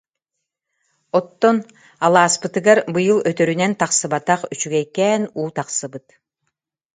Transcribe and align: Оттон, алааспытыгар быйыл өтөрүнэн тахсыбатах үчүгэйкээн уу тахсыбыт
Оттон, 1.19 1.57
алааспытыгар 2.05 2.77
быйыл 2.93 3.19
өтөрүнэн 3.29 3.71
тахсыбатах 3.81 4.39
үчүгэйкээн 4.53 5.23
уу 5.39 5.47
тахсыбыт 5.57 6.07